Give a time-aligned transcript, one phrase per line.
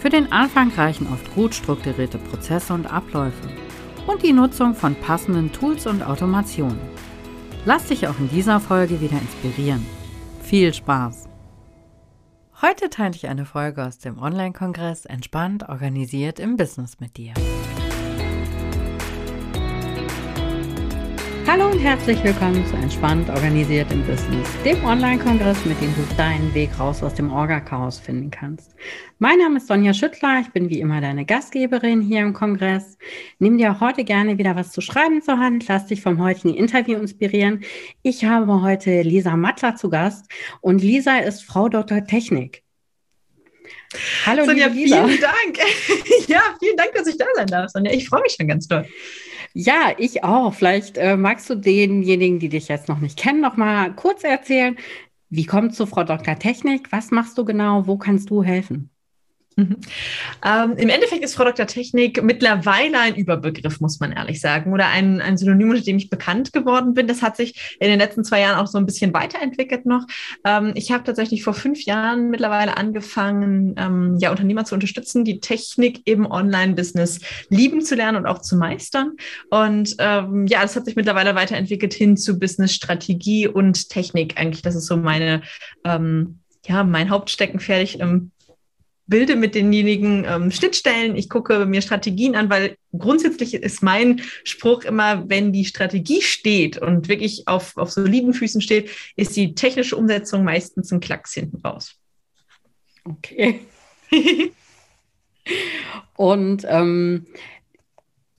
[0.00, 3.48] Für den Anfang reichen oft gut strukturierte Prozesse und Abläufe
[4.06, 6.80] und die Nutzung von passenden Tools und Automationen.
[7.66, 9.84] Lass dich auch in dieser Folge wieder inspirieren.
[10.42, 11.28] Viel Spaß!
[12.62, 17.34] Heute teile ich eine Folge aus dem Online-Kongress Entspannt organisiert im Business mit dir.
[21.52, 26.54] Hallo und herzlich willkommen zu Entspannt organisiert im Business, dem Online-Kongress, mit dem du deinen
[26.54, 28.76] Weg raus aus dem Orga-Chaos finden kannst.
[29.18, 32.96] Mein Name ist Sonja Schüttler, ich bin wie immer deine Gastgeberin hier im Kongress.
[33.40, 36.96] Nimm dir heute gerne wieder was zu schreiben zur Hand, lass dich vom heutigen Interview
[36.96, 37.64] inspirieren.
[38.04, 40.26] Ich habe heute Lisa Mattler zu Gast
[40.60, 42.04] und Lisa ist Frau Dr.
[42.04, 42.62] Technik.
[44.24, 45.04] Hallo, Sonja, Lisa.
[45.04, 45.58] vielen Dank.
[46.28, 47.90] ja, vielen Dank, dass ich da sein darf, Sonja.
[47.90, 48.86] Ich freue mich schon ganz doll.
[49.52, 50.54] Ja, ich auch.
[50.54, 54.76] Vielleicht äh, magst du denjenigen, die dich jetzt noch nicht kennen, noch mal kurz erzählen,
[55.28, 56.38] wie kommt zu Frau Dr.
[56.38, 56.90] Technik?
[56.92, 57.86] Was machst du genau?
[57.86, 58.90] Wo kannst du helfen?
[59.60, 59.76] Mhm.
[60.44, 61.66] Ähm, Im Endeffekt ist Frau Dr.
[61.66, 66.08] Technik mittlerweile ein Überbegriff, muss man ehrlich sagen, oder ein, ein Synonym, mit dem ich
[66.08, 67.06] bekannt geworden bin.
[67.06, 70.06] Das hat sich in den letzten zwei Jahren auch so ein bisschen weiterentwickelt noch.
[70.44, 75.40] Ähm, ich habe tatsächlich vor fünf Jahren mittlerweile angefangen, ähm, ja, Unternehmer zu unterstützen, die
[75.40, 79.12] Technik im Online-Business lieben zu lernen und auch zu meistern.
[79.50, 84.38] Und ähm, ja, das hat sich mittlerweile weiterentwickelt hin zu Business-Strategie und Technik.
[84.40, 85.42] Eigentlich, das ist so meine
[85.84, 87.82] ähm, ja, mein Hauptsteckenpferd.
[87.82, 88.32] Ich ähm,
[89.10, 94.84] bilde mit denjenigen ähm, Schnittstellen, ich gucke mir Strategien an, weil grundsätzlich ist mein Spruch
[94.84, 99.96] immer, wenn die Strategie steht und wirklich auf, auf soliden Füßen steht, ist die technische
[99.96, 101.96] Umsetzung meistens ein Klacks hinten raus.
[103.04, 103.60] Okay.
[106.16, 107.26] und ähm,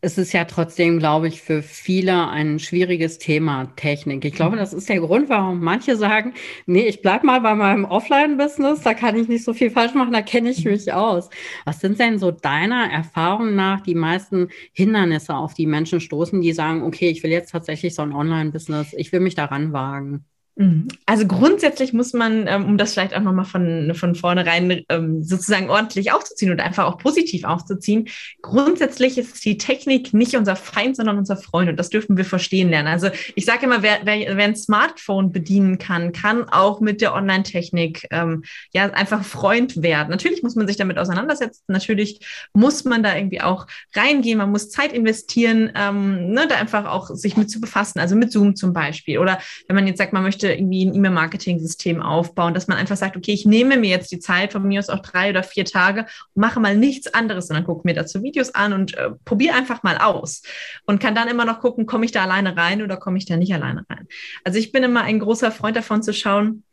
[0.04, 4.26] es ist ja trotzdem, glaube ich, für viele ein schwieriges Thema, Technik.
[4.26, 6.34] Ich glaube, das ist der Grund, warum manche sagen,
[6.66, 10.12] nee, ich bleibe mal bei meinem Offline-Business, da kann ich nicht so viel falsch machen,
[10.14, 11.30] da kenne ich mich aus.
[11.66, 16.54] Was sind denn so deiner Erfahrung nach die meisten Hindernisse, auf die Menschen stoßen, die
[16.54, 20.26] sagen, okay, ich will jetzt tatsächlich so ein Online-Business, ich will mich daran wagen?
[20.56, 20.90] Mhm.
[21.06, 25.70] Also grundsätzlich muss man, ähm, um das vielleicht auch nochmal von, von vornherein ähm, sozusagen
[25.70, 28.10] ordentlich aufzuziehen und einfach auch positiv aufzuziehen,
[28.42, 32.70] grundsätzlich ist die Technik nicht unser Feind, sondern unser Freund und das dürfen wir verstehen
[32.70, 32.90] lernen.
[32.90, 37.14] Also ich sage immer, wer, wer, wer ein Smartphone bedienen kann, kann auch mit der
[37.14, 40.10] Online-Technik ähm, ja einfach Freund werden.
[40.10, 42.20] Natürlich muss man sich damit auseinandersetzen, natürlich
[42.54, 47.10] muss man da irgendwie auch reingehen, man muss Zeit investieren, ähm, ne, da einfach auch
[47.12, 49.18] sich mit zu befassen, also mit Zoom zum Beispiel.
[49.18, 52.98] Oder wenn man jetzt sagt, man möchte möchte irgendwie ein E-Mail-Marketing-System aufbauen, dass man einfach
[52.98, 55.66] sagt, okay, ich nehme mir jetzt die Zeit, von mir aus auch drei oder vier
[55.66, 59.84] Tage mache mal nichts anderes, sondern gucke mir dazu Videos an und äh, probiere einfach
[59.84, 60.42] mal aus
[60.86, 63.38] und kann dann immer noch gucken, komme ich da alleine rein oder komme ich da
[63.38, 64.08] nicht alleine rein.
[64.44, 66.64] Also ich bin immer ein großer Freund davon zu schauen,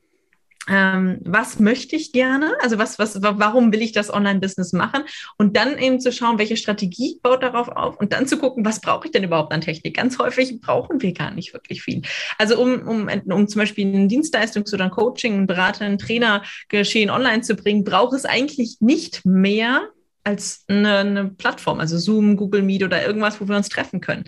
[0.69, 5.03] ähm, was möchte ich gerne, also was, was, warum will ich das Online-Business machen
[5.37, 8.81] und dann eben zu schauen, welche Strategie baut darauf auf und dann zu gucken, was
[8.81, 9.97] brauche ich denn überhaupt an Technik.
[9.97, 12.03] Ganz häufig brauchen wir gar nicht wirklich viel.
[12.37, 16.43] Also um, um, um zum Beispiel ein Dienstleistungs- oder ein Coaching, ein Berater, ein Trainer
[16.69, 19.89] geschehen online zu bringen, braucht es eigentlich nicht mehr
[20.25, 24.25] als eine, eine, Plattform, also Zoom, Google Meet oder irgendwas, wo wir uns treffen können.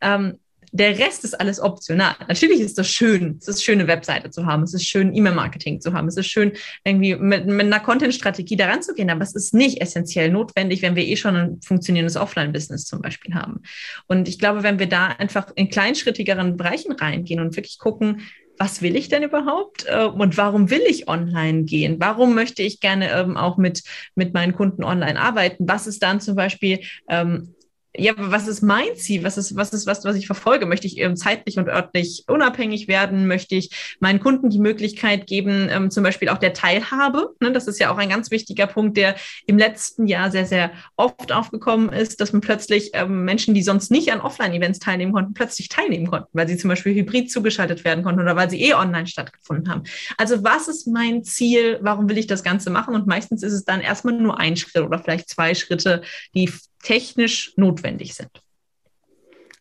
[0.00, 0.38] Ähm,
[0.74, 2.16] der Rest ist alles optional.
[2.26, 3.38] Natürlich ist das schön.
[3.40, 4.64] Es ist schön, eine Webseite zu haben.
[4.64, 6.08] Es ist schön, E-Mail-Marketing zu haben.
[6.08, 6.50] Es ist schön,
[6.82, 9.08] irgendwie mit, mit einer Content-Strategie daran zu gehen.
[9.08, 13.36] Aber es ist nicht essentiell notwendig, wenn wir eh schon ein funktionierendes Offline-Business zum Beispiel
[13.36, 13.62] haben.
[14.08, 18.22] Und ich glaube, wenn wir da einfach in kleinschrittigeren Bereichen reingehen und wirklich gucken,
[18.58, 21.96] was will ich denn überhaupt äh, und warum will ich online gehen?
[22.00, 23.84] Warum möchte ich gerne ähm, auch mit,
[24.16, 25.68] mit meinen Kunden online arbeiten?
[25.68, 27.54] Was ist dann zum Beispiel ähm,
[27.96, 29.22] ja, was ist mein Ziel?
[29.22, 30.66] Was ist, was ist was, was ich verfolge?
[30.66, 33.28] Möchte ich ähm, zeitlich und örtlich unabhängig werden?
[33.28, 37.34] Möchte ich meinen Kunden die Möglichkeit geben, ähm, zum Beispiel auch der Teilhabe?
[37.40, 39.14] Ne, das ist ja auch ein ganz wichtiger Punkt, der
[39.46, 43.92] im letzten Jahr sehr, sehr oft aufgekommen ist, dass man plötzlich ähm, Menschen, die sonst
[43.92, 48.02] nicht an Offline-Events teilnehmen konnten, plötzlich teilnehmen konnten, weil sie zum Beispiel hybrid zugeschaltet werden
[48.02, 49.84] konnten oder weil sie eh online stattgefunden haben.
[50.18, 51.78] Also was ist mein Ziel?
[51.80, 52.96] Warum will ich das Ganze machen?
[52.96, 56.02] Und meistens ist es dann erstmal nur ein Schritt oder vielleicht zwei Schritte,
[56.34, 56.50] die
[56.84, 58.30] technisch notwendig sind.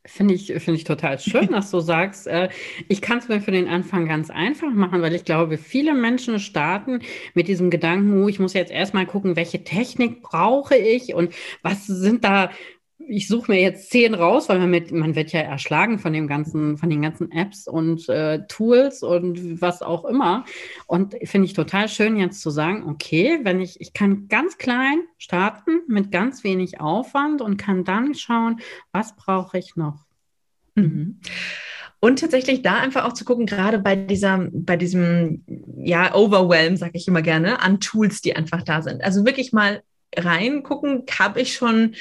[0.06, 2.50] Finde ich, finde ich total schön, dass du sagst, äh,
[2.90, 6.40] ich kann es mir für den Anfang ganz einfach machen, weil ich glaube, viele Menschen
[6.40, 7.00] starten
[7.34, 11.88] mit diesem Gedanken, oh, ich muss jetzt erstmal gucken, welche Technik brauche ich und was
[11.88, 12.52] sind da
[13.08, 16.28] ich suche mir jetzt zehn raus, weil man, mit, man wird ja erschlagen von dem
[16.28, 20.46] ganzen, von den ganzen Apps und äh, Tools und was auch immer.
[20.88, 25.02] Und finde ich total schön, jetzt zu sagen, okay, wenn ich, ich kann ganz klein
[25.18, 28.60] starten mit ganz wenig Aufwand und kann dann schauen,
[28.92, 30.06] was brauche ich noch.
[30.76, 31.20] Mhm.
[32.00, 35.46] Und tatsächlich da einfach auch zu gucken, gerade bei dieser, bei diesem,
[35.78, 39.02] ja, Overwhelm, sage ich immer gerne, an Tools, die einfach da sind.
[39.04, 39.84] Also wirklich mal
[40.14, 41.96] reingucken, habe ich schon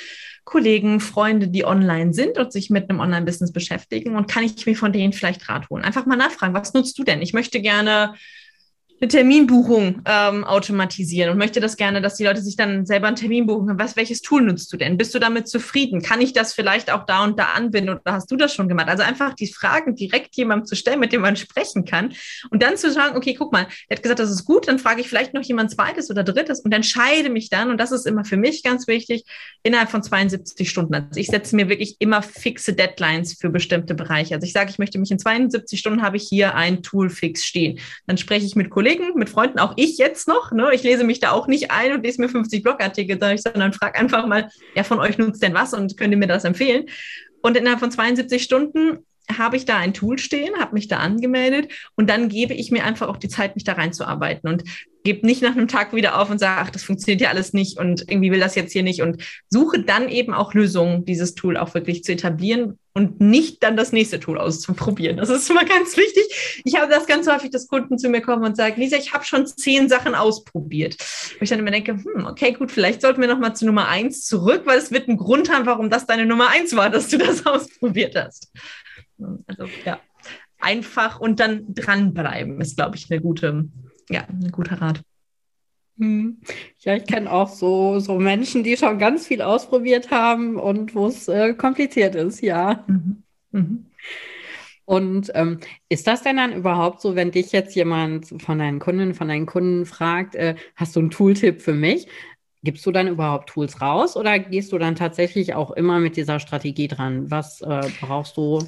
[0.44, 4.77] Kollegen, Freunde, die online sind und sich mit einem Online-Business beschäftigen und kann ich mir
[4.77, 5.85] von denen vielleicht Rat holen?
[5.85, 7.23] Einfach mal nachfragen, was nutzt du denn?
[7.23, 8.15] Ich möchte gerne
[9.02, 13.16] eine Terminbuchung ähm, automatisieren und möchte das gerne, dass die Leute sich dann selber einen
[13.16, 13.76] Termin buchen.
[13.76, 14.96] Was, welches Tool nutzt du denn?
[14.96, 16.02] Bist du damit zufrieden?
[16.02, 18.87] Kann ich das vielleicht auch da und da anbinden oder hast du das schon gemacht?
[18.88, 22.12] Also einfach die Fragen direkt jemandem zu stellen, mit dem man sprechen kann
[22.50, 25.00] und dann zu sagen, okay, guck mal, er hat gesagt, das ist gut, dann frage
[25.00, 28.25] ich vielleicht noch jemand zweites oder drittes und entscheide mich dann, und das ist immer
[28.25, 29.25] für mich ganz wichtig,
[29.64, 30.94] innerhalb von 72 Stunden.
[30.94, 34.37] Also ich setze mir wirklich immer fixe Deadlines für bestimmte Bereiche.
[34.37, 37.44] Also ich sage, ich möchte mich in 72 Stunden habe ich hier ein Tool fix
[37.44, 37.81] stehen.
[38.06, 40.53] Dann spreche ich mit Kollegen Kollegen, mit Freunden, auch ich jetzt noch.
[40.53, 40.71] Ne?
[40.73, 44.27] Ich lese mich da auch nicht ein und lese mir 50 Blogartikel, sondern frage einfach
[44.27, 46.87] mal, wer von euch nutzt denn was und könnt ihr mir das empfehlen?
[47.43, 48.99] Und innerhalb von 72 Stunden
[49.31, 52.85] habe ich da ein Tool stehen, habe mich da angemeldet und dann gebe ich mir
[52.85, 54.65] einfach auch die Zeit, mich da reinzuarbeiten und
[55.05, 57.79] gebe nicht nach einem Tag wieder auf und sage, ach, das funktioniert ja alles nicht
[57.79, 61.57] und irgendwie will das jetzt hier nicht und suche dann eben auch Lösungen, dieses Tool
[61.57, 65.17] auch wirklich zu etablieren und nicht dann das nächste Tool auszuprobieren.
[65.17, 66.63] Das ist immer ganz wichtig.
[66.65, 69.25] Ich habe das ganz häufig, dass Kunden zu mir kommen und sagen, Lisa, ich habe
[69.25, 70.97] schon zehn Sachen ausprobiert.
[71.39, 74.25] Wo ich dann immer denke, hm, okay, gut, vielleicht sollten wir nochmal zu Nummer eins
[74.25, 77.19] zurück, weil es wird einen Grund haben, warum das deine Nummer eins war, dass du
[77.19, 78.53] das ausprobiert hast.
[79.47, 80.01] Also ja,
[80.61, 83.69] einfach und dann dranbleiben ist, glaube ich, eine gute,
[84.09, 85.03] ja, ein guter Rat.
[85.99, 86.39] Hm.
[86.79, 91.07] Ja, ich kenne auch so, so Menschen, die schon ganz viel ausprobiert haben und wo
[91.07, 92.85] es äh, kompliziert ist, ja.
[92.87, 93.23] Mhm.
[93.51, 93.87] Mhm.
[94.85, 99.15] Und ähm, ist das denn dann überhaupt so, wenn dich jetzt jemand von deinen Kunden,
[99.15, 102.09] von deinen Kunden fragt, äh, hast du einen Tooltip für mich?
[102.65, 106.41] Gibst du dann überhaupt Tools raus oder gehst du dann tatsächlich auch immer mit dieser
[106.41, 107.31] Strategie dran?
[107.31, 108.61] Was äh, brauchst du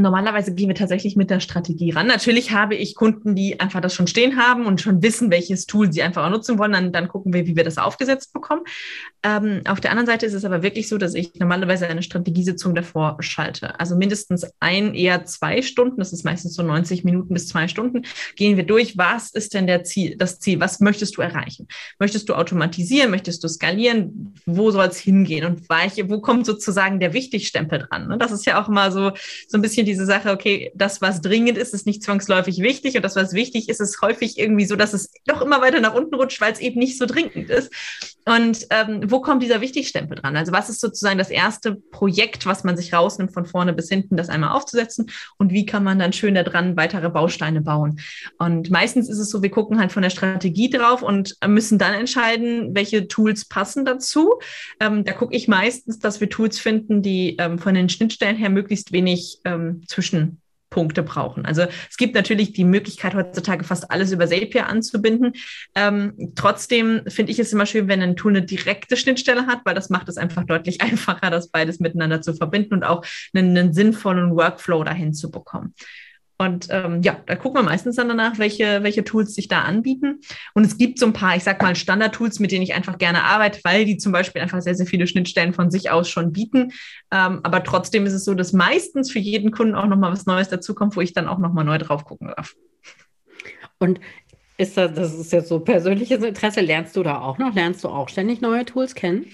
[0.00, 2.06] normalerweise gehen wir tatsächlich mit der Strategie ran.
[2.06, 5.92] Natürlich habe ich Kunden, die einfach das schon stehen haben und schon wissen, welches Tool
[5.92, 6.72] sie einfach auch nutzen wollen.
[6.72, 8.62] Dann, dann gucken wir, wie wir das aufgesetzt bekommen.
[9.22, 12.74] Ähm, auf der anderen Seite ist es aber wirklich so, dass ich normalerweise eine Strategiesitzung
[12.74, 13.78] davor schalte.
[13.78, 18.02] Also mindestens ein, eher zwei Stunden, das ist meistens so 90 Minuten bis zwei Stunden,
[18.36, 18.96] gehen wir durch.
[18.96, 20.60] Was ist denn der Ziel, das Ziel?
[20.60, 21.68] Was möchtest du erreichen?
[21.98, 23.10] Möchtest du automatisieren?
[23.10, 24.34] Möchtest du skalieren?
[24.46, 25.44] Wo soll es hingehen?
[25.44, 28.08] Und welche, wo kommt sozusagen der Wichtigstempel dran?
[28.08, 28.18] Ne?
[28.18, 29.12] Das ist ja auch immer so,
[29.48, 33.04] so ein bisschen diese Sache, okay, das, was dringend ist, ist nicht zwangsläufig wichtig und
[33.04, 36.14] das, was wichtig ist, ist häufig irgendwie so, dass es doch immer weiter nach unten
[36.14, 37.72] rutscht, weil es eben nicht so dringend ist.
[38.24, 40.36] Und ähm, wo kommt dieser Wichtigstempel dran?
[40.36, 44.16] Also was ist sozusagen das erste Projekt, was man sich rausnimmt, von vorne bis hinten,
[44.16, 47.98] das einmal aufzusetzen und wie kann man dann schön daran weitere Bausteine bauen?
[48.38, 51.94] Und meistens ist es so, wir gucken halt von der Strategie drauf und müssen dann
[51.94, 54.38] entscheiden, welche Tools passen dazu.
[54.78, 58.50] Ähm, da gucke ich meistens, dass wir Tools finden, die ähm, von den Schnittstellen her
[58.50, 61.46] möglichst wenig ähm, Zwischenpunkte brauchen.
[61.46, 65.32] Also es gibt natürlich die Möglichkeit, heutzutage fast alles über Zapier anzubinden.
[65.74, 69.74] Ähm, trotzdem finde ich es immer schön, wenn ein Tool eine direkte Schnittstelle hat, weil
[69.74, 73.72] das macht es einfach deutlich einfacher, das beides miteinander zu verbinden und auch einen, einen
[73.72, 75.74] sinnvollen Workflow dahin zu bekommen.
[76.40, 80.20] Und ähm, ja, da gucken wir meistens dann danach, welche, welche Tools sich da anbieten.
[80.54, 83.24] Und es gibt so ein paar, ich sag mal, Standard-Tools, mit denen ich einfach gerne
[83.24, 86.72] arbeite, weil die zum Beispiel einfach sehr, sehr viele Schnittstellen von sich aus schon bieten.
[87.10, 90.48] Ähm, aber trotzdem ist es so, dass meistens für jeden Kunden auch nochmal was Neues
[90.48, 92.54] dazukommt, wo ich dann auch nochmal neu drauf gucken darf.
[93.78, 94.00] Und
[94.56, 97.54] ist das, das ist jetzt so persönliches Interesse, lernst du da auch noch?
[97.54, 99.26] Lernst du auch ständig neue Tools kennen?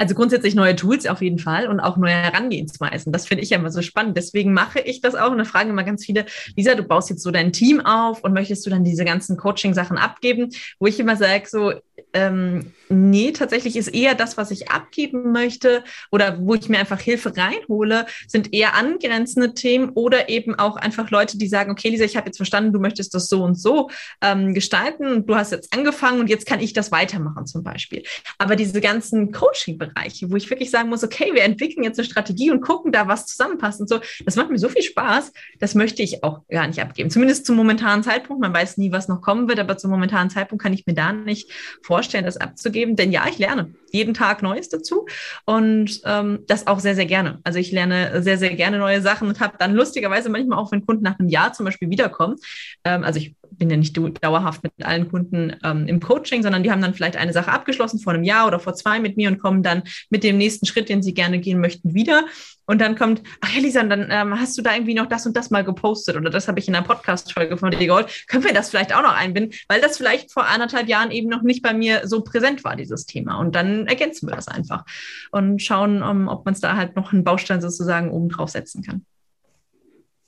[0.00, 3.12] Also grundsätzlich neue Tools auf jeden Fall und auch neue Herangehensweisen.
[3.12, 4.16] Das finde ich ja immer so spannend.
[4.16, 6.24] Deswegen mache ich das auch und da fragen immer ganz viele,
[6.56, 9.98] Lisa, du baust jetzt so dein Team auf und möchtest du dann diese ganzen Coaching-Sachen
[9.98, 11.74] abgeben, wo ich immer sage, so,
[12.14, 16.98] ähm, nee, tatsächlich ist eher das, was ich abgeben möchte oder wo ich mir einfach
[16.98, 22.04] Hilfe reinhole, sind eher angrenzende Themen oder eben auch einfach Leute, die sagen, okay, Lisa,
[22.04, 23.90] ich habe jetzt verstanden, du möchtest das so und so
[24.22, 28.02] ähm, gestalten und du hast jetzt angefangen und jetzt kann ich das weitermachen zum Beispiel.
[28.38, 32.06] Aber diese ganzen Coaching-Bereiche, Bereiche, wo ich wirklich sagen muss, okay, wir entwickeln jetzt eine
[32.06, 34.00] Strategie und gucken da, was zusammenpasst und so.
[34.24, 37.10] Das macht mir so viel Spaß, das möchte ich auch gar nicht abgeben.
[37.10, 38.40] Zumindest zum momentanen Zeitpunkt.
[38.40, 41.12] Man weiß nie, was noch kommen wird, aber zum momentanen Zeitpunkt kann ich mir da
[41.12, 41.50] nicht
[41.82, 42.96] vorstellen, das abzugeben.
[42.96, 45.06] Denn ja, ich lerne jeden Tag Neues dazu
[45.44, 47.40] und ähm, das auch sehr, sehr gerne.
[47.44, 50.86] Also ich lerne sehr, sehr gerne neue Sachen und habe dann lustigerweise manchmal auch, wenn
[50.86, 52.36] Kunden nach einem Jahr zum Beispiel wiederkommen,
[52.84, 56.72] ähm, also ich bin ja nicht dauerhaft mit allen Kunden ähm, im Coaching, sondern die
[56.72, 59.38] haben dann vielleicht eine Sache abgeschlossen vor einem Jahr oder vor zwei mit mir und
[59.38, 62.24] kommen dann mit dem nächsten Schritt, den sie gerne gehen möchten, wieder.
[62.64, 65.36] Und dann kommt, ach ja, Lisa, dann ähm, hast du da irgendwie noch das und
[65.36, 68.24] das mal gepostet oder das habe ich in einer Podcast-Folge von dir geholt.
[68.28, 69.54] Können wir das vielleicht auch noch einbinden?
[69.68, 73.04] Weil das vielleicht vor anderthalb Jahren eben noch nicht bei mir so präsent war, dieses
[73.04, 73.38] Thema.
[73.38, 74.84] Und dann ergänzen wir das einfach
[75.32, 78.82] und schauen, um, ob man es da halt noch einen Baustein sozusagen oben drauf setzen
[78.82, 79.04] kann.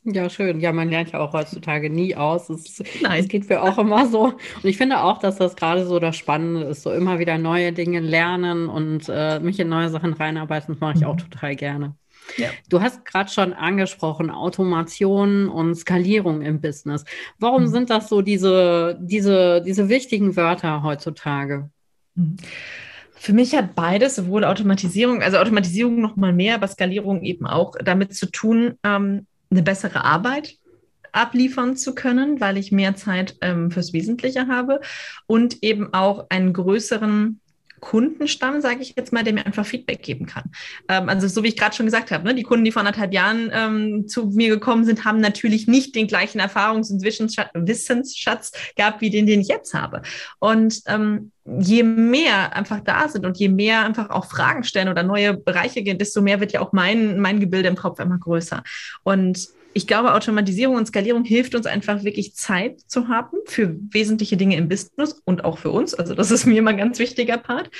[0.04, 0.58] Ja, schön.
[0.58, 2.50] Ja, man lernt ja auch heutzutage nie aus.
[2.50, 3.20] Es, Nein.
[3.20, 4.24] Es geht mir auch immer so.
[4.24, 7.72] Und ich finde auch, dass das gerade so das Spannende ist, so immer wieder neue
[7.72, 10.74] Dinge lernen und äh, mich in neue Sachen reinarbeiten.
[10.74, 11.06] Das mache ich mhm.
[11.06, 11.94] auch total gerne.
[12.36, 12.50] Ja.
[12.68, 17.04] Du hast gerade schon angesprochen, Automation und Skalierung im Business.
[17.38, 17.68] Warum mhm.
[17.68, 21.70] sind das so diese, diese, diese wichtigen Wörter heutzutage?
[22.16, 22.36] Mhm.
[23.14, 27.76] Für mich hat beides, sowohl Automatisierung, also Automatisierung noch mal mehr, aber Skalierung eben auch
[27.80, 30.56] damit zu tun, ähm, eine bessere Arbeit
[31.12, 34.80] abliefern zu können, weil ich mehr Zeit ähm, fürs Wesentliche habe
[35.26, 37.41] und eben auch einen größeren
[37.82, 40.44] Kundenstamm, sage ich jetzt mal, der mir einfach Feedback geben kann.
[40.88, 43.12] Ähm, also so wie ich gerade schon gesagt habe, ne, die Kunden, die vor anderthalb
[43.12, 49.00] Jahren ähm, zu mir gekommen sind, haben natürlich nicht den gleichen Erfahrungs- und Wissensschatz gehabt,
[49.00, 50.02] wie den, den ich jetzt habe.
[50.38, 55.02] Und ähm, je mehr einfach da sind und je mehr einfach auch Fragen stellen oder
[55.02, 58.62] neue Bereiche gehen, desto mehr wird ja auch mein, mein Gebilde im Kopf immer größer.
[59.02, 64.36] Und ich glaube, Automatisierung und Skalierung hilft uns einfach wirklich Zeit zu haben für wesentliche
[64.36, 65.94] Dinge im Business und auch für uns.
[65.94, 67.70] Also das ist mir immer ein ganz wichtiger Part.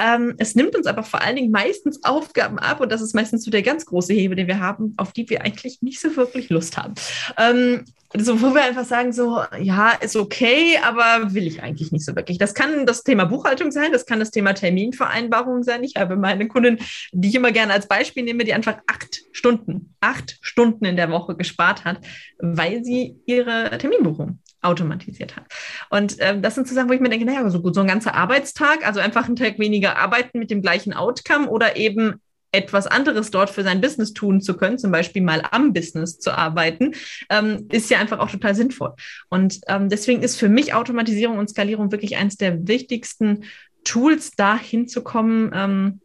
[0.00, 3.44] Ähm, es nimmt uns aber vor allen Dingen meistens Aufgaben ab und das ist meistens
[3.44, 6.48] so der ganz große Hebel, den wir haben, auf die wir eigentlich nicht so wirklich
[6.50, 6.94] Lust haben.
[7.36, 7.84] Ähm,
[8.16, 12.16] so, wo wir einfach sagen, so, ja, ist okay, aber will ich eigentlich nicht so
[12.16, 12.38] wirklich.
[12.38, 15.84] Das kann das Thema Buchhaltung sein, das kann das Thema Terminvereinbarung sein.
[15.84, 16.78] Ich habe meine Kundin,
[17.12, 21.10] die ich immer gerne als Beispiel nehme, die einfach acht Stunden, acht Stunden in der
[21.10, 21.98] Woche gespart hat,
[22.38, 25.44] weil sie ihre Terminbuchung automatisiert hat.
[25.90, 27.86] Und ähm, das sind so Sachen, wo ich mir denke, naja, so gut, so ein
[27.86, 32.86] ganzer Arbeitstag, also einfach einen Tag weniger arbeiten mit dem gleichen Outcome oder eben etwas
[32.86, 36.92] anderes dort für sein Business tun zu können, zum Beispiel mal am Business zu arbeiten,
[37.28, 38.94] ähm, ist ja einfach auch total sinnvoll.
[39.28, 43.44] Und ähm, deswegen ist für mich Automatisierung und Skalierung wirklich eines der wichtigsten
[43.84, 46.00] Tools, da hinzukommen, ähm,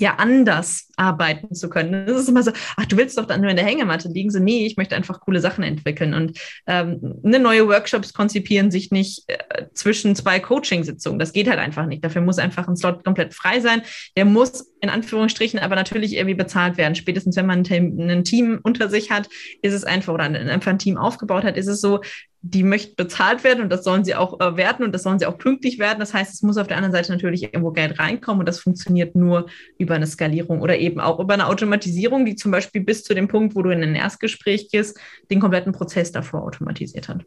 [0.00, 2.06] ja anders arbeiten zu können.
[2.06, 4.30] Das ist immer so, ach, du willst doch dann nur in der Hängematte liegen.
[4.30, 6.14] So, nee, ich möchte einfach coole Sachen entwickeln.
[6.14, 11.18] Und ähm, ne, neue Workshops konzipieren sich nicht äh, zwischen zwei Coaching-Sitzungen.
[11.18, 12.04] Das geht halt einfach nicht.
[12.04, 13.82] Dafür muss einfach ein Slot komplett frei sein.
[14.16, 16.94] Der muss in Anführungsstrichen aber natürlich irgendwie bezahlt werden.
[16.94, 19.28] Spätestens wenn man ein, ein Team unter sich hat,
[19.62, 22.00] ist es einfach, oder einfach ein Team aufgebaut hat, ist es so,
[22.40, 25.26] die möchten bezahlt werden und das sollen sie auch äh, werten und das sollen sie
[25.26, 25.98] auch pünktlich werden.
[25.98, 29.16] Das heißt, es muss auf der anderen Seite natürlich irgendwo Geld reinkommen und das funktioniert
[29.16, 33.14] nur über eine Skalierung oder eben auch über eine Automatisierung, die zum Beispiel bis zu
[33.14, 37.24] dem Punkt, wo du in ein Erstgespräch gehst, den kompletten Prozess davor automatisiert hat.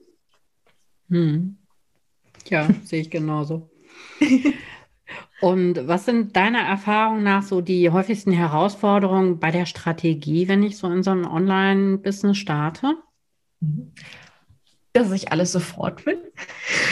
[1.10, 1.58] Hm.
[2.48, 3.70] Ja, sehe ich genauso.
[5.42, 10.78] Und was sind deiner Erfahrung nach so die häufigsten Herausforderungen bei der Strategie, wenn ich
[10.78, 12.94] so in so ein Online-Business starte?
[13.60, 13.92] Mhm
[14.94, 16.32] dass ich alles sofort will.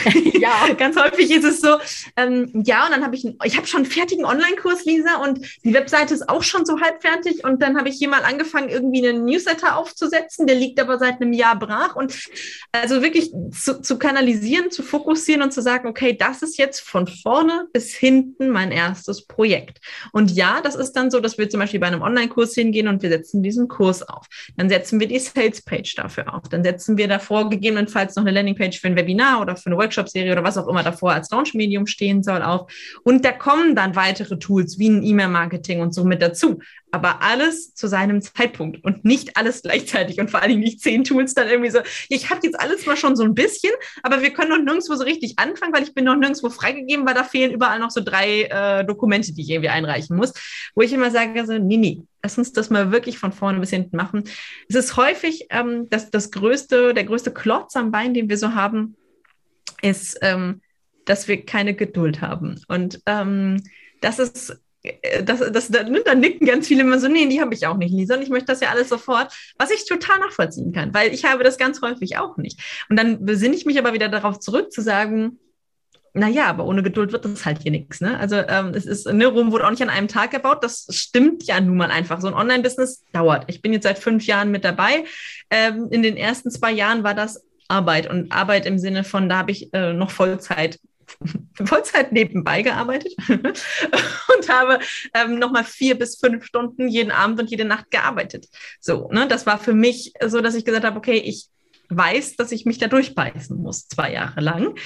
[0.40, 1.76] ja, ganz häufig ist es so,
[2.16, 5.74] ähm, ja, und dann habe ich, ich habe schon einen fertigen Online-Kurs, Lisa, und die
[5.74, 7.44] Webseite ist auch schon so halb fertig.
[7.44, 11.20] Und dann habe ich hier mal angefangen, irgendwie einen Newsletter aufzusetzen, der liegt aber seit
[11.20, 11.94] einem Jahr brach.
[11.94, 12.18] Und
[12.72, 17.06] also wirklich zu, zu kanalisieren, zu fokussieren und zu sagen, okay, das ist jetzt von
[17.06, 19.78] vorne bis hinten mein erstes Projekt.
[20.12, 23.02] Und ja, das ist dann so, dass wir zum Beispiel bei einem Online-Kurs hingehen und
[23.02, 24.26] wir setzen diesen Kurs auf.
[24.56, 26.48] Dann setzen wir die Sales-Page dafür auf.
[26.48, 29.76] Dann setzen wir davor gegebenenfalls gegebenenfalls noch eine Landingpage für ein Webinar oder für eine
[29.76, 32.72] Workshop-Serie oder was auch immer davor als Launch-Medium stehen soll auf.
[33.02, 36.60] Und da kommen dann weitere Tools wie ein E-Mail-Marketing und so mit dazu.
[36.92, 41.04] Aber alles zu seinem Zeitpunkt und nicht alles gleichzeitig und vor allen Dingen nicht zehn
[41.04, 41.80] Tools dann irgendwie so.
[42.08, 45.04] Ich habe jetzt alles mal schon so ein bisschen, aber wir können noch nirgendwo so
[45.04, 48.42] richtig anfangen, weil ich bin noch nirgendwo freigegeben, weil da fehlen überall noch so drei
[48.42, 50.32] äh, Dokumente, die ich irgendwie einreichen muss.
[50.74, 53.70] Wo ich immer sage, also, nee, nee, lass uns das mal wirklich von vorne bis
[53.70, 54.24] hinten machen.
[54.68, 58.54] Es ist häufig ähm, das, das größte, der größte Klotz am Bein, den wir so
[58.54, 58.96] haben,
[59.82, 60.60] ist, ähm,
[61.04, 62.60] dass wir keine Geduld haben.
[62.68, 63.62] Und ähm,
[64.00, 67.54] das ist äh, das, das, da, da nicken ganz viele immer so, nee, die habe
[67.54, 70.72] ich auch nicht, Lisa, und ich möchte das ja alles sofort, was ich total nachvollziehen
[70.72, 72.60] kann, weil ich habe das ganz häufig auch nicht.
[72.88, 75.38] Und dann besinne ich mich aber wieder darauf zurück zu sagen,
[76.12, 78.00] naja, aber ohne Geduld wird das halt hier nichts.
[78.00, 78.18] Ne?
[78.18, 80.64] Also ähm, es ist, ne, Rom wurde auch nicht an einem Tag gebaut.
[80.64, 82.20] Das stimmt ja nun mal einfach.
[82.20, 83.44] So ein Online-Business dauert.
[83.46, 85.04] Ich bin jetzt seit fünf Jahren mit dabei.
[85.50, 89.38] Ähm, in den ersten zwei Jahren war das Arbeit und Arbeit im Sinne von, da
[89.38, 90.80] habe ich äh, noch Vollzeit
[91.64, 94.78] Vollzeit nebenbei gearbeitet und habe
[95.14, 98.46] ähm, nochmal vier bis fünf Stunden jeden Abend und jede Nacht gearbeitet.
[98.80, 101.48] So, ne, das war für mich so, dass ich gesagt habe, okay, ich
[101.90, 104.76] weiß, dass ich mich da durchbeißen muss, zwei Jahre lang.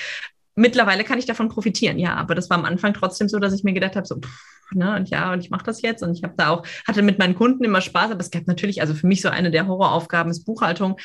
[0.57, 3.65] Mittlerweile kann ich davon profitieren, ja, aber das war am Anfang trotzdem so, dass ich
[3.65, 6.23] mir gedacht habe, so, pff, ne, und ja, und ich mache das jetzt und ich
[6.23, 9.07] habe da auch, hatte mit meinen Kunden immer Spaß, aber es gab natürlich, also für
[9.07, 10.97] mich so eine der Horroraufgaben ist Buchhaltung.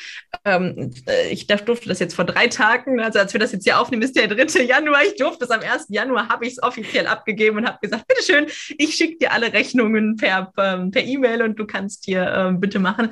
[0.44, 3.80] Ähm, äh, ich durfte das jetzt vor drei Tagen, also als wir das jetzt hier
[3.80, 4.62] aufnehmen, ist der 3.
[4.62, 5.86] Januar, ich durfte es am 1.
[5.88, 8.46] Januar, habe ich es offiziell abgegeben und habe gesagt, bitteschön,
[8.78, 12.78] ich schicke dir alle Rechnungen per ähm, per E-Mail und du kannst hier ähm, bitte
[12.78, 13.10] machen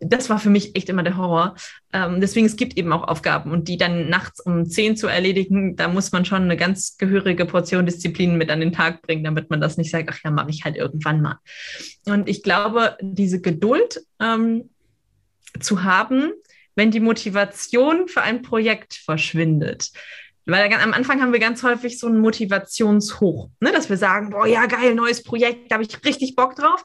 [0.00, 1.54] das war für mich echt immer der Horror.
[1.92, 5.76] Ähm, deswegen, es gibt eben auch Aufgaben und die dann nachts um zehn zu erledigen,
[5.76, 9.50] da muss man schon eine ganz gehörige Portion Disziplin mit an den Tag bringen, damit
[9.50, 11.38] man das nicht sagt, ach ja, mache ich halt irgendwann mal.
[12.06, 14.70] Und ich glaube, diese Geduld ähm,
[15.60, 16.32] zu haben,
[16.74, 19.90] wenn die Motivation für ein Projekt verschwindet,
[20.46, 23.72] weil am Anfang haben wir ganz häufig so einen Motivationshoch, ne?
[23.72, 26.82] dass wir sagen, boah, ja, geil, neues Projekt, da habe ich richtig Bock drauf.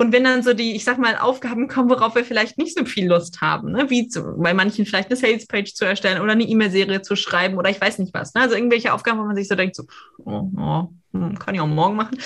[0.00, 2.84] Und wenn dann so die, ich sag mal, Aufgaben kommen, worauf wir vielleicht nicht so
[2.84, 3.90] viel Lust haben, ne?
[3.90, 7.68] wie zu, bei manchen vielleicht eine Sales-Page zu erstellen oder eine E-Mail-Serie zu schreiben oder
[7.68, 8.32] ich weiß nicht was.
[8.32, 8.42] Ne?
[8.42, 9.84] Also irgendwelche Aufgaben, wo man sich so denkt, so,
[10.18, 12.16] oh, oh, hm, kann ich auch morgen machen.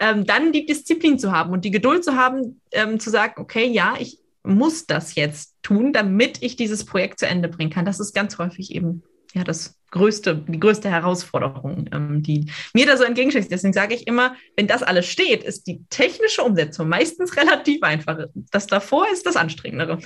[0.00, 3.66] Ähm, dann die Disziplin zu haben und die Geduld zu haben, ähm, zu sagen, okay,
[3.66, 7.84] ja, ich muss das jetzt tun, damit ich dieses Projekt zu Ende bringen kann.
[7.84, 12.96] Das ist ganz häufig eben ja das größte, die größte Herausforderung, ähm, die mir da
[12.96, 13.50] so entgegensteht.
[13.50, 18.26] Deswegen sage ich immer, wenn das alles steht, ist die technische Umsetzung meistens relativ einfach.
[18.50, 19.98] Das davor ist das Anstrengendere.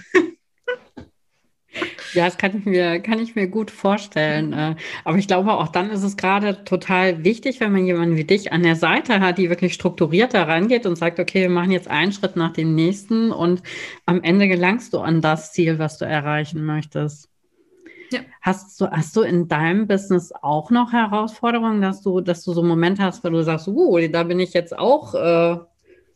[2.13, 4.53] Ja, das kann ich mir, kann ich mir gut vorstellen.
[4.53, 8.25] Äh, aber ich glaube, auch dann ist es gerade total wichtig, wenn man jemanden wie
[8.25, 11.73] dich an der Seite hat, die wirklich strukturiert da rangeht und sagt, okay, wir machen
[11.73, 13.63] jetzt einen Schritt nach dem nächsten und
[14.07, 17.29] am Ende gelangst du an das Ziel, was du erreichen möchtest.
[18.11, 18.21] Ja.
[18.41, 22.61] Hast du, hast du in deinem Business auch noch Herausforderungen, dass du, dass du so
[22.61, 25.59] einen Moment hast, wo du sagst, uh, da bin ich jetzt auch, äh,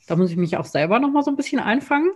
[0.07, 2.11] da muss ich mich auch selber noch mal so ein bisschen einfangen?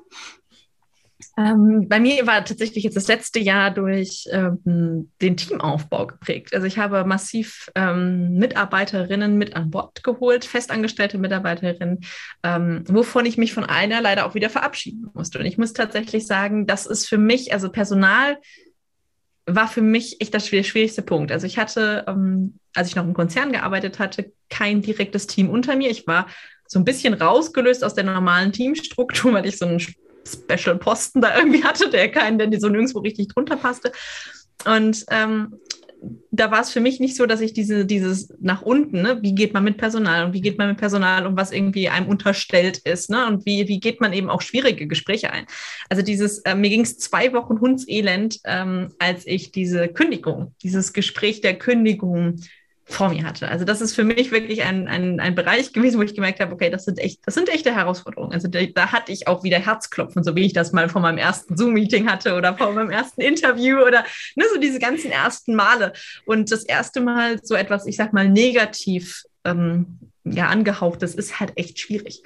[1.36, 6.54] Ähm, bei mir war tatsächlich jetzt das letzte Jahr durch ähm, den Teamaufbau geprägt.
[6.54, 12.00] Also ich habe massiv ähm, Mitarbeiterinnen mit an Bord geholt, festangestellte Mitarbeiterinnen,
[12.42, 15.38] ähm, wovon ich mich von einer leider auch wieder verabschieden musste.
[15.38, 18.38] Und ich muss tatsächlich sagen, das ist für mich, also Personal
[19.46, 21.32] war für mich echt das schwierigste Punkt.
[21.32, 25.76] Also ich hatte, ähm, als ich noch im Konzern gearbeitet hatte, kein direktes Team unter
[25.76, 25.90] mir.
[25.90, 26.28] Ich war
[26.66, 31.64] so ein bisschen rausgelöst aus der normalen Teamstruktur, weil ich so einen Special-Posten da irgendwie
[31.64, 33.92] hatte, der keinen, der so nirgendwo richtig drunter passte.
[34.64, 35.58] Und ähm,
[36.30, 39.34] da war es für mich nicht so, dass ich diese, dieses nach unten, ne, wie
[39.34, 42.78] geht man mit Personal und wie geht man mit Personal um, was irgendwie einem unterstellt
[42.78, 45.46] ist, ne, und wie, wie geht man eben auch schwierige Gespräche ein.
[45.88, 50.92] Also dieses, äh, mir ging es zwei Wochen Hundselend, ähm, als ich diese Kündigung, dieses
[50.92, 52.40] Gespräch der Kündigung
[52.92, 53.48] vor mir hatte.
[53.48, 56.52] Also das ist für mich wirklich ein, ein, ein Bereich gewesen, wo ich gemerkt habe,
[56.52, 58.32] okay, das sind echt, das sind echte Herausforderungen.
[58.32, 61.18] Also da, da hatte ich auch wieder Herzklopfen, so wie ich das mal vor meinem
[61.18, 64.04] ersten Zoom-Meeting hatte oder vor meinem ersten Interview oder
[64.36, 65.92] ne, so diese ganzen ersten Male.
[66.26, 71.40] Und das erste Mal so etwas, ich sag mal, negativ ähm, ja, angehaucht, das ist
[71.40, 72.22] halt echt schwierig.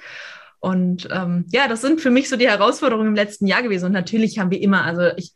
[0.59, 3.85] Und ähm, ja, das sind für mich so die Herausforderungen im letzten Jahr gewesen.
[3.85, 5.33] Und natürlich haben wir immer, also ich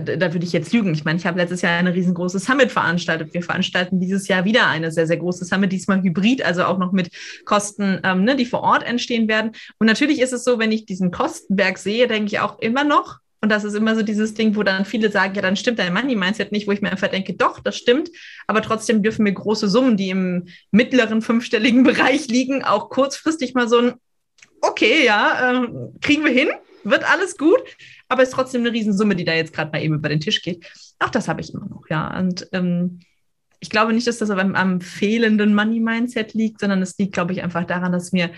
[0.00, 0.92] da würde ich jetzt lügen.
[0.94, 3.34] Ich meine, ich habe letztes Jahr eine riesengroße Summit veranstaltet.
[3.34, 6.92] Wir veranstalten dieses Jahr wieder eine sehr, sehr große Summit, diesmal hybrid, also auch noch
[6.92, 7.10] mit
[7.44, 9.52] Kosten, ähm, ne, die vor Ort entstehen werden.
[9.78, 13.18] Und natürlich ist es so, wenn ich diesen Kostenberg sehe, denke ich auch immer noch,
[13.44, 15.92] und das ist immer so dieses Ding, wo dann viele sagen, ja, dann stimmt dein
[15.92, 18.08] Money-Mindset nicht, wo ich mir einfach denke, doch, das stimmt,
[18.46, 23.68] aber trotzdem dürfen wir große Summen, die im mittleren fünfstelligen Bereich liegen, auch kurzfristig mal
[23.68, 23.94] so ein,
[24.62, 25.68] okay, ja, äh,
[26.00, 26.48] kriegen wir hin,
[26.84, 27.60] wird alles gut
[28.08, 30.42] aber es ist trotzdem eine Riesensumme, die da jetzt gerade mal eben über den Tisch
[30.42, 30.66] geht.
[30.98, 32.18] Auch das habe ich immer noch, ja.
[32.18, 33.00] Und ähm,
[33.60, 37.42] ich glaube nicht, dass das aber am, fehlenden Money-Mindset liegt, sondern es liegt, glaube ich,
[37.42, 38.30] einfach daran, dass mir,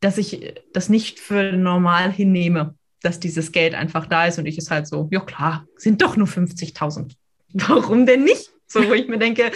[0.00, 4.58] dass ich das nicht für normal hinnehme, dass dieses Geld einfach da ist und ich
[4.58, 7.12] es halt so, ja klar, sind doch nur 50.000.
[7.54, 8.50] Warum denn nicht?
[8.66, 9.52] So, wo ich mir denke,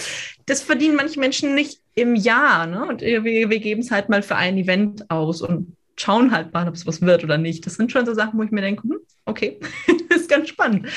[0.47, 2.87] das verdienen manche Menschen nicht im Jahr, ne?
[2.87, 6.67] Und wir, wir geben es halt mal für ein Event aus und schauen halt mal,
[6.69, 7.67] ob es was wird oder nicht.
[7.67, 9.61] Das sind schon so Sachen, wo ich mir denke, hm, okay,
[10.09, 10.89] ist ganz spannend.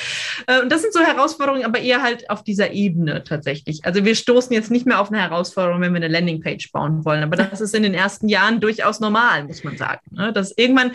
[0.48, 3.86] Äh, und das sind so Herausforderungen, aber eher halt auf dieser Ebene tatsächlich.
[3.86, 7.24] Also wir stoßen jetzt nicht mehr auf eine Herausforderung, wenn wir eine Landingpage bauen wollen.
[7.24, 10.02] Aber das ist in den ersten Jahren durchaus normal, muss man sagen.
[10.12, 10.34] Ne?
[10.34, 10.92] Dass irgendwann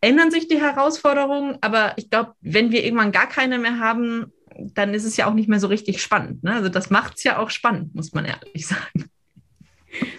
[0.00, 4.32] ändern sich die Herausforderungen, aber ich glaube, wenn wir irgendwann gar keine mehr haben,
[4.74, 6.42] dann ist es ja auch nicht mehr so richtig spannend.
[6.42, 6.54] Ne?
[6.54, 9.10] Also das macht es ja auch spannend, muss man ehrlich sagen.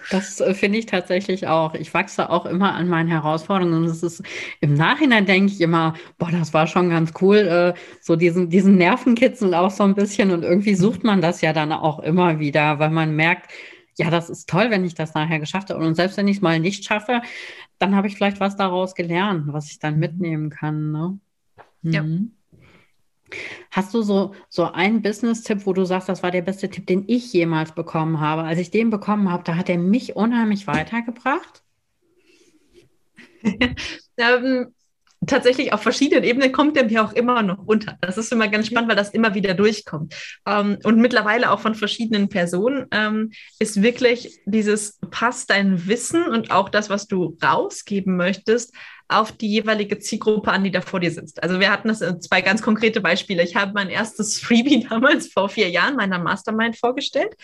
[0.09, 1.73] Das äh, finde ich tatsächlich auch.
[1.73, 3.83] Ich wachse auch immer an meinen Herausforderungen.
[3.83, 4.23] Und es ist
[4.59, 8.75] im Nachhinein denke ich immer, boah, das war schon ganz cool, äh, so diesen, diesen
[8.75, 10.31] Nervenkitzel auch so ein bisschen.
[10.31, 13.51] Und irgendwie sucht man das ja dann auch immer wieder, weil man merkt,
[13.97, 15.85] ja, das ist toll, wenn ich das nachher geschafft habe.
[15.85, 17.21] Und selbst wenn ich es mal nicht schaffe,
[17.77, 19.99] dann habe ich vielleicht was daraus gelernt, was ich dann mhm.
[19.99, 20.91] mitnehmen kann.
[20.91, 21.19] Ne?
[21.81, 21.91] Mhm.
[21.91, 22.03] Ja.
[23.71, 27.05] Hast du so, so einen Business-Tipp, wo du sagst, das war der beste Tipp, den
[27.07, 28.43] ich jemals bekommen habe?
[28.43, 31.63] Als ich den bekommen habe, da hat er mich unheimlich weitergebracht?
[34.17, 34.73] ähm,
[35.27, 37.97] tatsächlich auf verschiedenen Ebenen kommt der mir auch immer noch runter.
[38.01, 40.15] Das ist immer ganz spannend, weil das immer wieder durchkommt.
[40.47, 46.51] Ähm, und mittlerweile auch von verschiedenen Personen ähm, ist wirklich dieses, passt dein Wissen und
[46.51, 48.73] auch das, was du rausgeben möchtest,
[49.11, 51.41] auf die jeweilige Zielgruppe an, die da vor dir sitzt.
[51.43, 53.43] Also wir hatten das in zwei ganz konkrete Beispiele.
[53.43, 57.35] Ich habe mein erstes Freebie damals vor vier Jahren meiner Mastermind vorgestellt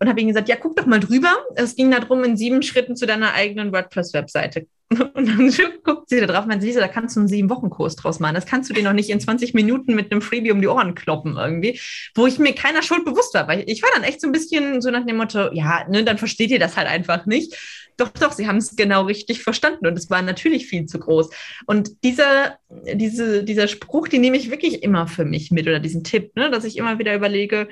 [0.00, 1.30] und habe ihm gesagt, ja, guck doch mal drüber.
[1.54, 4.66] Es ging darum, in sieben Schritten zu deiner eigenen WordPress-Webseite.
[5.14, 5.52] Und dann
[5.84, 8.34] guckt sie da drauf und meint, Lisa, da kannst du einen sieben-Wochen-Kurs draus machen.
[8.34, 10.96] Das kannst du dir noch nicht in 20 Minuten mit einem Freebie um die Ohren
[10.96, 11.78] kloppen irgendwie,
[12.16, 14.82] wo ich mir keiner Schuld bewusst war, weil ich war dann echt so ein bisschen
[14.82, 17.56] so nach dem Motto, ja, ne, dann versteht ihr das halt einfach nicht.
[17.98, 21.30] Doch, doch, sie haben es genau richtig verstanden und es war natürlich viel zu groß.
[21.66, 22.56] Und dieser,
[22.94, 26.50] diese, dieser Spruch, den nehme ich wirklich immer für mich mit oder diesen Tipp, ne,
[26.50, 27.68] dass ich immer wieder überlege,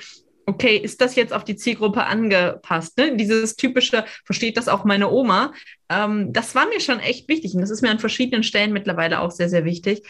[0.48, 2.96] okay, ist das jetzt auf die Zielgruppe angepasst?
[2.96, 3.16] Ne?
[3.16, 5.52] Dieses typische, versteht das auch meine Oma?
[5.90, 9.20] Ähm, das war mir schon echt wichtig und das ist mir an verschiedenen Stellen mittlerweile
[9.20, 10.02] auch sehr, sehr wichtig.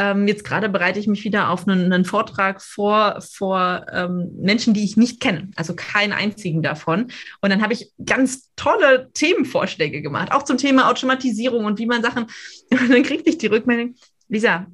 [0.00, 4.74] Ähm, jetzt gerade bereite ich mich wieder auf einen, einen Vortrag vor, vor ähm, Menschen,
[4.74, 7.12] die ich nicht kenne, also keinen einzigen davon.
[7.40, 12.02] Und dann habe ich ganz tolle Themenvorschläge gemacht, auch zum Thema Automatisierung und wie man
[12.02, 12.24] Sachen,
[12.70, 13.94] und dann kriegte ich die Rückmeldung,
[14.28, 14.66] Lisa,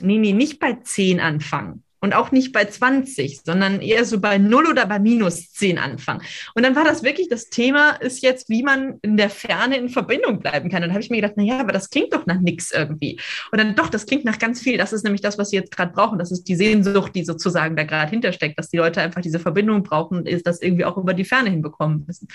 [0.00, 4.36] nee, nee, nicht bei 10 anfangen und auch nicht bei 20, sondern eher so bei
[4.36, 6.22] 0 oder bei minus 10 anfangen.
[6.54, 9.88] Und dann war das wirklich, das Thema ist jetzt, wie man in der Ferne in
[9.88, 10.82] Verbindung bleiben kann.
[10.82, 13.20] Und dann habe ich mir gedacht, naja, aber das klingt doch nach nichts irgendwie.
[13.52, 14.76] Und dann doch, das klingt nach ganz viel.
[14.76, 16.18] Das ist nämlich das, was sie jetzt gerade brauchen.
[16.18, 19.84] Das ist die Sehnsucht, die sozusagen da gerade hintersteckt, dass die Leute einfach diese Verbindung
[19.84, 22.26] brauchen und das irgendwie auch über die Ferne hinbekommen müssen.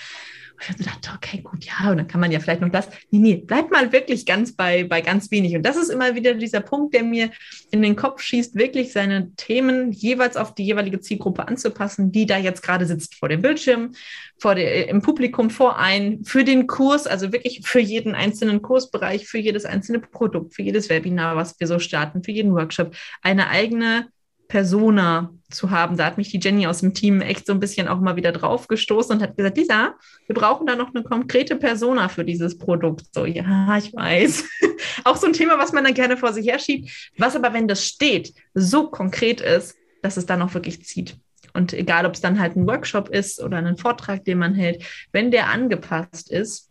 [0.66, 2.88] Und ich dachte, okay, gut, ja, und dann kann man ja vielleicht noch das.
[3.10, 5.54] Nee, nee, bleibt mal wirklich ganz bei, bei ganz wenig.
[5.54, 7.30] Und das ist immer wieder dieser Punkt, der mir
[7.70, 9.57] in den Kopf schießt, wirklich seine Themen
[9.92, 13.92] jeweils auf die jeweilige Zielgruppe anzupassen, die da jetzt gerade sitzt vor dem Bildschirm,
[14.38, 19.26] vor der, im Publikum vor ein, für den Kurs, also wirklich für jeden einzelnen Kursbereich,
[19.26, 23.48] für jedes einzelne Produkt, für jedes Webinar, was wir so starten, für jeden Workshop, eine
[23.48, 24.08] eigene
[24.48, 25.96] Persona zu haben.
[25.96, 28.32] Da hat mich die Jenny aus dem Team echt so ein bisschen auch mal wieder
[28.32, 29.94] drauf gestoßen und hat gesagt, Lisa,
[30.26, 33.06] wir brauchen da noch eine konkrete Persona für dieses Produkt.
[33.14, 34.44] So, ja, ich weiß.
[35.04, 37.86] auch so ein Thema, was man dann gerne vor sich herschiebt, was aber, wenn das
[37.86, 41.16] steht, so konkret ist, dass es dann auch wirklich zieht.
[41.52, 44.84] Und egal, ob es dann halt ein Workshop ist oder ein Vortrag, den man hält,
[45.12, 46.67] wenn der angepasst ist,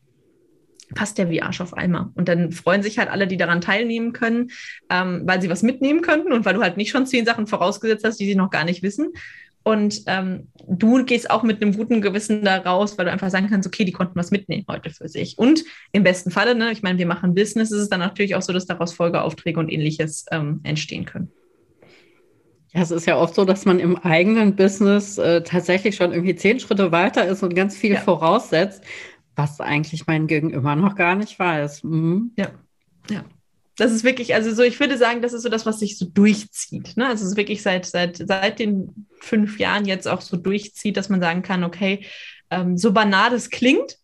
[0.98, 2.12] passt der wie Arsch auf Eimer.
[2.16, 4.50] Und dann freuen sich halt alle, die daran teilnehmen können,
[4.90, 8.04] ähm, weil sie was mitnehmen könnten und weil du halt nicht schon zehn Sachen vorausgesetzt
[8.04, 9.14] hast, die sie noch gar nicht wissen.
[9.62, 13.48] Und ähm, du gehst auch mit einem guten Gewissen da raus, weil du einfach sagen
[13.48, 15.38] kannst, okay, die konnten was mitnehmen heute für sich.
[15.38, 18.42] Und im besten Falle, ne, ich meine, wir machen Business, ist es dann natürlich auch
[18.42, 21.32] so, dass daraus Folgeaufträge und ähnliches ähm, entstehen können.
[22.74, 26.36] Ja, es ist ja oft so, dass man im eigenen Business äh, tatsächlich schon irgendwie
[26.36, 28.00] zehn Schritte weiter ist und ganz viel ja.
[28.00, 28.84] voraussetzt
[29.38, 31.84] was eigentlich mein Gegenüber noch gar nicht weiß.
[31.84, 32.32] Mhm.
[32.36, 32.52] Ja,
[33.10, 33.24] ja.
[33.78, 36.06] Das ist wirklich, also so, ich würde sagen, das ist so das, was sich so
[36.06, 36.98] durchzieht.
[36.98, 37.06] Ne?
[37.06, 41.10] Also es ist wirklich seit, seit, seit den fünf Jahren jetzt auch so durchzieht, dass
[41.10, 42.04] man sagen kann, okay,
[42.50, 43.98] ähm, so banal es klingt,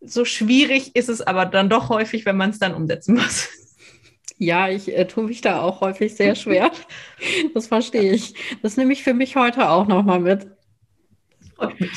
[0.00, 3.48] so schwierig ist es aber dann doch häufig, wenn man es dann umsetzen muss.
[4.38, 6.70] Ja, ich äh, tue mich da auch häufig sehr schwer.
[7.54, 8.34] Das verstehe ich.
[8.62, 10.46] Das nehme ich für mich heute auch nochmal mit.
[11.56, 11.90] Freut mich.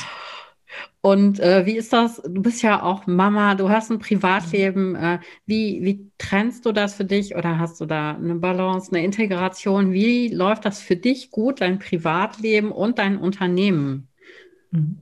[1.02, 2.20] Und äh, wie ist das?
[2.22, 4.94] Du bist ja auch Mama, du hast ein Privatleben.
[4.94, 9.04] Äh, wie, wie trennst du das für dich oder hast du da eine Balance, eine
[9.04, 9.92] Integration?
[9.92, 14.08] Wie läuft das für dich gut, dein Privatleben und dein Unternehmen?
[14.70, 14.98] Mhm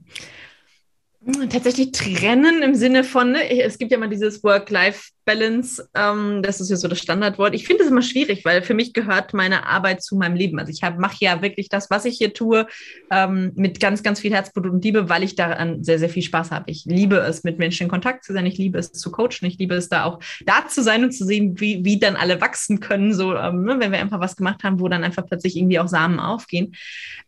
[1.49, 6.69] tatsächlich trennen im Sinne von, ne, es gibt ja mal dieses Work-Life-Balance, ähm, das ist
[6.69, 7.53] ja so das Standardwort.
[7.53, 10.59] Ich finde es immer schwierig, weil für mich gehört meine Arbeit zu meinem Leben.
[10.59, 12.67] Also ich mache ja wirklich das, was ich hier tue,
[13.11, 16.51] ähm, mit ganz, ganz viel Herzblut und Liebe, weil ich daran sehr, sehr viel Spaß
[16.51, 16.69] habe.
[16.71, 18.45] Ich liebe es, mit Menschen in Kontakt zu sein.
[18.45, 19.45] Ich liebe es zu coachen.
[19.45, 22.41] Ich liebe es da auch da zu sein und zu sehen, wie, wie dann alle
[22.41, 25.57] wachsen können, so, ähm, ne, wenn wir einfach was gemacht haben, wo dann einfach plötzlich
[25.57, 26.75] irgendwie auch Samen aufgehen.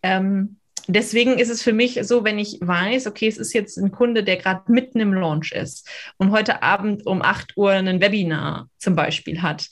[0.04, 3.92] Ähm, deswegen ist es für mich so, wenn ich weiß, okay, es ist jetzt ein
[3.92, 8.70] Kunde, der gerade mitten im Launch ist und heute Abend um 8 Uhr ein Webinar
[8.78, 9.68] zum Beispiel hat,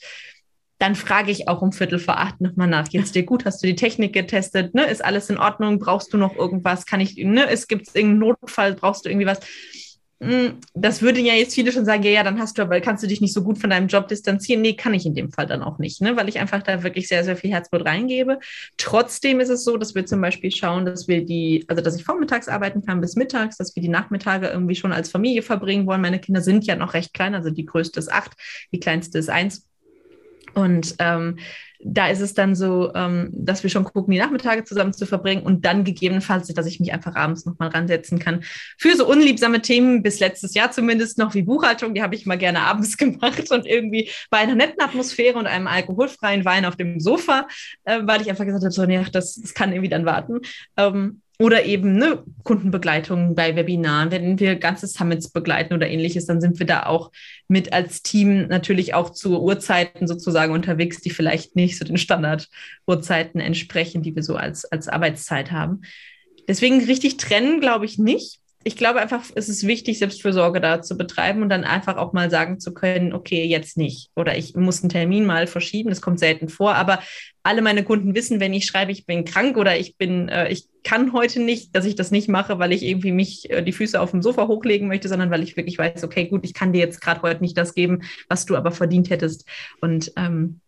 [0.80, 2.88] dann frage ich auch um Viertel vor acht nochmal nach.
[2.90, 4.74] Jetzt dir gut, hast du die Technik getestet?
[4.74, 4.84] Ne?
[4.86, 5.78] Ist alles in Ordnung?
[5.78, 6.86] Brauchst du noch irgendwas?
[6.86, 7.48] Kann ich, ne?
[7.48, 9.40] Es gibt irgendeinen Notfall, brauchst du irgendwie was?
[10.22, 13.02] Hm, das würden ja jetzt viele schon sagen, ja, ja, dann hast du aber, kannst
[13.02, 14.60] du dich nicht so gut von deinem Job distanzieren.
[14.60, 16.14] Nee, kann ich in dem Fall dann auch nicht, ne?
[16.14, 18.38] weil ich einfach da wirklich sehr, sehr viel Herzblut reingebe.
[18.76, 22.04] Trotzdem ist es so, dass wir zum Beispiel schauen, dass wir die, also dass ich
[22.04, 26.02] vormittags arbeiten kann bis mittags, dass wir die Nachmittage irgendwie schon als Familie verbringen wollen.
[26.02, 28.32] Meine Kinder sind ja noch recht klein, also die größte ist acht,
[28.72, 29.66] die kleinste ist eins.
[30.52, 31.38] Und ähm,
[31.82, 35.42] da ist es dann so, ähm, dass wir schon gucken, die Nachmittage zusammen zu verbringen
[35.42, 38.42] und dann gegebenenfalls, dass ich mich einfach abends nochmal ransetzen kann.
[38.78, 42.38] Für so unliebsame Themen, bis letztes Jahr zumindest noch wie Buchhaltung, die habe ich mal
[42.38, 47.00] gerne abends gemacht und irgendwie bei einer netten Atmosphäre und einem alkoholfreien Wein auf dem
[47.00, 47.48] Sofa,
[47.84, 50.40] äh, weil ich einfach gesagt habe, so, nee, das, das kann irgendwie dann warten.
[50.76, 56.38] Ähm, oder eben ne, Kundenbegleitung bei Webinaren, wenn wir ganze Summits begleiten oder ähnliches, dann
[56.38, 57.10] sind wir da auch
[57.48, 63.40] mit als Team natürlich auch zu Uhrzeiten sozusagen unterwegs, die vielleicht nicht so den Standard-Uhrzeiten
[63.40, 65.80] entsprechen, die wir so als, als Arbeitszeit haben.
[66.46, 70.98] Deswegen richtig trennen, glaube ich nicht ich glaube einfach, es ist wichtig, Selbstfürsorge da zu
[70.98, 74.10] betreiben und dann einfach auch mal sagen zu können, okay, jetzt nicht.
[74.16, 77.00] Oder ich muss einen Termin mal verschieben, das kommt selten vor, aber
[77.42, 80.68] alle meine Kunden wissen, wenn ich schreibe, ich bin krank oder ich bin, äh, ich
[80.84, 83.98] kann heute nicht, dass ich das nicht mache, weil ich irgendwie mich äh, die Füße
[83.98, 86.80] auf dem Sofa hochlegen möchte, sondern weil ich wirklich weiß, okay, gut, ich kann dir
[86.80, 89.48] jetzt gerade heute nicht das geben, was du aber verdient hättest.
[89.80, 90.60] Und ähm,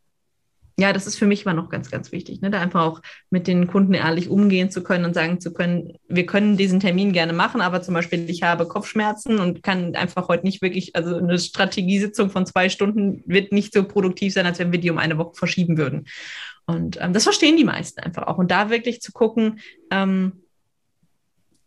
[0.82, 2.50] ja, das ist für mich immer noch ganz, ganz wichtig, ne?
[2.50, 6.26] da einfach auch mit den Kunden ehrlich umgehen zu können und sagen zu können, wir
[6.26, 10.44] können diesen Termin gerne machen, aber zum Beispiel ich habe Kopfschmerzen und kann einfach heute
[10.44, 14.72] nicht wirklich, also eine Strategiesitzung von zwei Stunden wird nicht so produktiv sein, als wenn
[14.72, 16.06] wir die um eine Woche verschieben würden.
[16.66, 18.38] Und ähm, das verstehen die meisten einfach auch.
[18.38, 19.60] Und da wirklich zu gucken,
[19.92, 20.42] ähm,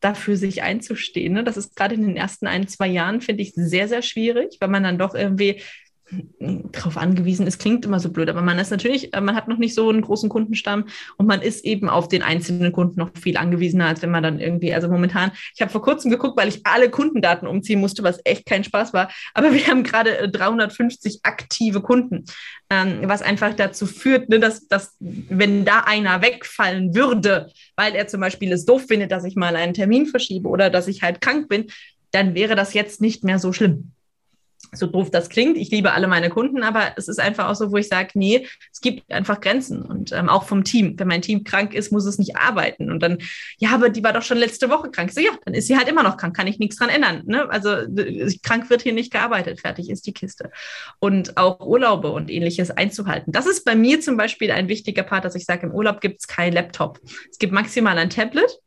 [0.02, 1.32] dafür sich einzustehen.
[1.32, 1.46] Ne?
[1.46, 4.70] Das ist gerade in den ersten ein, zwei Jahren, finde ich, sehr, sehr schwierig, weil
[4.70, 5.62] man dann doch irgendwie
[6.40, 7.48] darauf angewiesen.
[7.48, 9.90] Ist, klingt immer so blöd, aber man ist natürlich, äh, man hat noch nicht so
[9.90, 10.86] einen großen Kundenstamm
[11.18, 14.40] und man ist eben auf den einzelnen Kunden noch viel angewiesener, als wenn man dann
[14.40, 18.20] irgendwie, also momentan, ich habe vor kurzem geguckt, weil ich alle Kundendaten umziehen musste, was
[18.24, 22.26] echt kein Spaß war, aber wir haben gerade 350 äh, aktive Kunden,
[22.70, 28.08] ähm, was einfach dazu führt, ne, dass, dass wenn da einer wegfallen würde, weil er
[28.08, 31.20] zum Beispiel es doof findet, dass ich mal einen Termin verschiebe oder dass ich halt
[31.22, 31.66] krank bin,
[32.12, 33.92] dann wäre das jetzt nicht mehr so schlimm
[34.76, 37.72] so doof das klingt, ich liebe alle meine Kunden, aber es ist einfach auch so,
[37.72, 40.98] wo ich sage, nee, es gibt einfach Grenzen und ähm, auch vom Team.
[40.98, 43.20] Wenn mein Team krank ist, muss es nicht arbeiten und dann,
[43.58, 45.12] ja, aber die war doch schon letzte Woche krank.
[45.12, 47.24] So, ja, dann ist sie halt immer noch krank, kann ich nichts dran ändern.
[47.26, 47.50] Ne?
[47.50, 47.70] Also
[48.44, 50.52] krank wird hier nicht gearbeitet, fertig ist die Kiste.
[51.00, 53.32] Und auch Urlaube und ähnliches einzuhalten.
[53.32, 56.22] Das ist bei mir zum Beispiel ein wichtiger Part, dass ich sage, im Urlaub gibt
[56.22, 57.00] es kein Laptop.
[57.30, 58.60] Es gibt maximal ein Tablet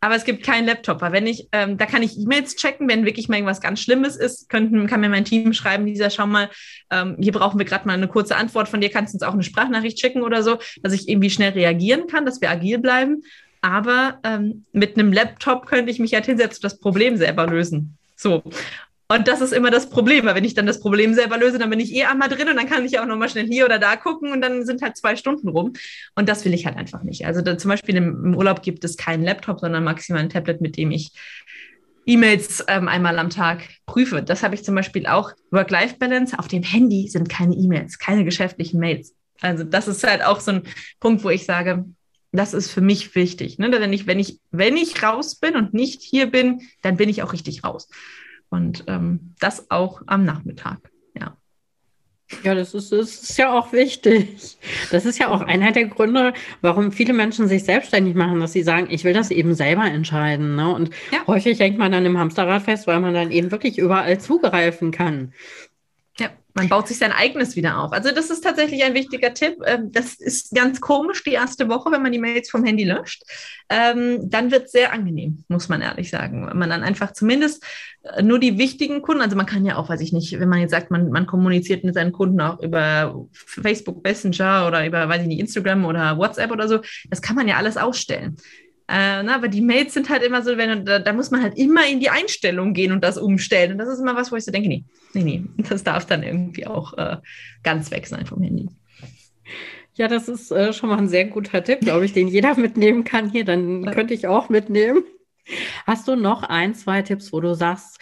[0.00, 3.06] aber es gibt keinen Laptop, weil wenn ich, ähm, da kann ich E-Mails checken, wenn
[3.06, 6.50] wirklich mal irgendwas ganz Schlimmes ist, könnten, kann mir mein Team schreiben, dieser, schau mal,
[6.90, 9.32] ähm, hier brauchen wir gerade mal eine kurze Antwort von dir, kannst du uns auch
[9.32, 13.22] eine Sprachnachricht schicken oder so, dass ich irgendwie schnell reagieren kann, dass wir agil bleiben.
[13.60, 17.96] Aber ähm, mit einem Laptop könnte ich mich halt hinsetzen und das Problem selber lösen.
[18.16, 18.42] So.
[19.12, 21.68] Und das ist immer das Problem, weil wenn ich dann das Problem selber löse, dann
[21.68, 23.96] bin ich eh einmal drin und dann kann ich auch nochmal schnell hier oder da
[23.96, 25.74] gucken und dann sind halt zwei Stunden rum.
[26.14, 27.26] Und das will ich halt einfach nicht.
[27.26, 30.62] Also da, zum Beispiel im, im, Urlaub gibt es keinen Laptop, sondern maximal ein Tablet,
[30.62, 31.12] mit dem ich
[32.06, 34.22] E-Mails ähm, einmal am Tag prüfe.
[34.22, 35.32] Das habe ich zum Beispiel auch.
[35.50, 36.38] Work-Life-Balance.
[36.38, 39.14] Auf dem Handy sind keine E-Mails, keine geschäftlichen Mails.
[39.42, 40.62] Also das ist halt auch so ein
[41.00, 41.84] Punkt, wo ich sage,
[42.32, 43.58] das ist für mich wichtig.
[43.58, 43.70] Ne?
[43.70, 47.22] Wenn, ich, wenn, ich, wenn ich raus bin und nicht hier bin, dann bin ich
[47.22, 47.88] auch richtig raus.
[48.52, 50.78] Und ähm, das auch am Nachmittag.
[51.18, 51.38] Ja.
[52.44, 54.58] Ja, das ist, das ist ja auch wichtig.
[54.90, 58.62] Das ist ja auch einer der Gründe, warum viele Menschen sich selbstständig machen, dass sie
[58.62, 60.54] sagen, ich will das eben selber entscheiden.
[60.56, 60.74] Ne?
[60.74, 61.26] Und ja.
[61.26, 65.32] häufig hängt man dann im Hamsterrad fest, weil man dann eben wirklich überall zugreifen kann.
[66.54, 67.92] Man baut sich sein eigenes wieder auf.
[67.92, 69.56] Also das ist tatsächlich ein wichtiger Tipp.
[69.64, 73.22] Ähm, das ist ganz komisch die erste Woche, wenn man die Mails vom Handy löscht.
[73.70, 76.46] Ähm, dann wird es sehr angenehm, muss man ehrlich sagen.
[76.46, 77.64] Wenn man dann einfach zumindest
[78.02, 80.60] äh, nur die wichtigen Kunden, also man kann ja auch, weiß ich nicht, wenn man
[80.60, 85.22] jetzt sagt, man, man kommuniziert mit seinen Kunden auch über Facebook Messenger oder über, weiß
[85.22, 88.36] ich nicht, Instagram oder WhatsApp oder so, das kann man ja alles ausstellen.
[88.92, 91.56] Äh, na, aber die Mails sind halt immer so, wenn, da, da, muss man halt
[91.56, 93.72] immer in die Einstellung gehen und das umstellen.
[93.72, 96.22] Und das ist immer was, wo ich so denke, nee, nee, nee, das darf dann
[96.22, 97.16] irgendwie auch äh,
[97.62, 98.68] ganz weg sein vom Handy.
[99.94, 103.04] Ja, das ist äh, schon mal ein sehr guter Tipp, glaube ich, den jeder mitnehmen
[103.04, 103.46] kann hier.
[103.46, 105.04] Dann könnte ich auch mitnehmen.
[105.86, 107.98] Hast du noch ein, zwei Tipps, wo du sagst,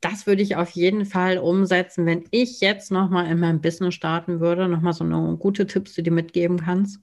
[0.00, 4.40] das würde ich auf jeden Fall umsetzen, wenn ich jetzt nochmal in meinem Business starten
[4.40, 4.68] würde?
[4.68, 6.98] Nochmal so eine gute Tipps, die du mitgeben kannst?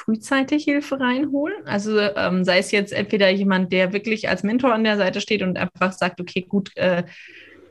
[0.00, 1.66] Frühzeitig Hilfe reinholen.
[1.66, 5.42] Also ähm, sei es jetzt entweder jemand, der wirklich als Mentor an der Seite steht
[5.42, 7.04] und einfach sagt, okay, gut, äh,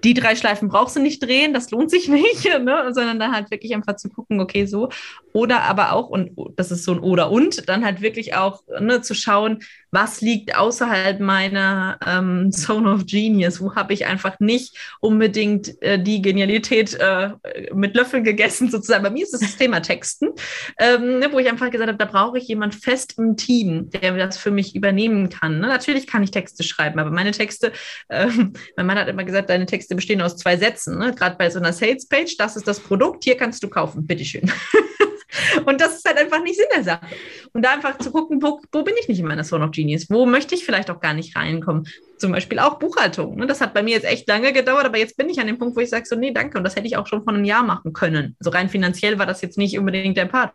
[0.04, 2.92] die drei Schleifen brauchst du nicht drehen, das lohnt sich nicht, ne?
[2.94, 4.90] sondern dann halt wirklich einfach zu gucken, okay, so.
[5.34, 9.02] Oder aber auch, und das ist so ein Oder und, dann halt wirklich auch ne,
[9.02, 9.60] zu schauen,
[9.92, 13.62] was liegt außerhalb meiner ähm, Zone of Genius?
[13.62, 17.32] Wo habe ich einfach nicht unbedingt äh, die Genialität äh,
[17.74, 19.04] mit Löffeln gegessen, sozusagen.
[19.04, 20.30] Bei mir ist es das Thema Texten,
[20.80, 24.16] ähm, ne, wo ich einfach gesagt habe, da brauche ich jemand fest im Team, der
[24.18, 25.60] das für mich übernehmen kann.
[25.60, 25.68] Ne?
[25.68, 27.72] Natürlich kann ich Texte schreiben, aber meine Texte,
[28.10, 30.98] ähm, mein Mann hat immer gesagt, deine Texte bestehen aus zwei Sätzen.
[30.98, 31.14] Ne?
[31.16, 34.52] Gerade bei so einer Sales-Page, das ist das Produkt, hier kannst du kaufen, bitteschön.
[35.66, 37.06] Und das ist halt einfach nicht Sinn der Sache.
[37.54, 40.10] Und da einfach zu gucken, wo, wo bin ich nicht in meiner Zone of Genius?
[40.10, 41.88] Wo möchte ich vielleicht auch gar nicht reinkommen?
[42.18, 43.36] Zum Beispiel auch Buchhaltung.
[43.38, 43.48] Ne?
[43.48, 45.76] Das hat bei mir jetzt echt lange gedauert, aber jetzt bin ich an dem Punkt,
[45.76, 46.58] wo ich sage so, nee, danke.
[46.58, 48.36] Und das hätte ich auch schon vor einem Jahr machen können.
[48.40, 50.54] So rein finanziell war das jetzt nicht unbedingt der Part.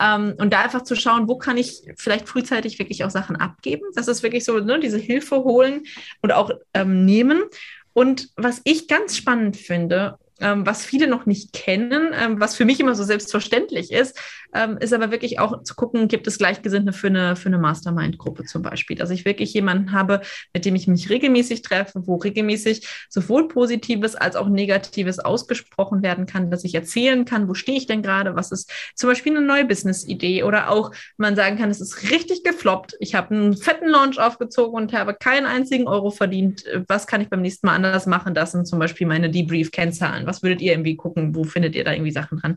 [0.00, 3.84] Ähm, und da einfach zu schauen, wo kann ich vielleicht frühzeitig wirklich auch Sachen abgeben?
[3.94, 5.84] Das ist wirklich so, ne, diese Hilfe holen
[6.22, 7.44] und auch ähm, nehmen.
[7.92, 10.18] Und was ich ganz spannend finde,
[10.66, 14.18] was viele noch nicht kennen, ähm, was für mich immer so selbstverständlich ist,
[14.54, 18.44] ähm, ist aber wirklich auch zu gucken, gibt es Gleichgesinnte für eine, für eine Mastermind-Gruppe
[18.44, 18.96] zum Beispiel.
[18.96, 20.20] Dass ich wirklich jemanden habe,
[20.54, 26.26] mit dem ich mich regelmäßig treffe, wo regelmäßig sowohl Positives als auch Negatives ausgesprochen werden
[26.26, 29.44] kann, dass ich erzählen kann, wo stehe ich denn gerade, was ist zum Beispiel eine
[29.44, 33.88] neue Business-Idee oder auch man sagen kann, es ist richtig gefloppt, ich habe einen fetten
[33.88, 36.64] Launch aufgezogen und habe keinen einzigen Euro verdient.
[36.86, 38.34] Was kann ich beim nächsten Mal anders machen?
[38.34, 40.26] Das sind zum Beispiel meine Debrief-Kennzahlen.
[40.26, 41.34] Was würdet ihr irgendwie gucken?
[41.34, 42.56] Wo findet ihr da irgendwie Sachen dran?